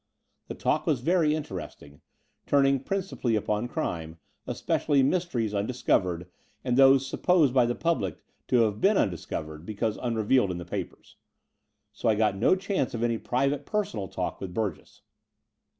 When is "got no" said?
12.15-12.55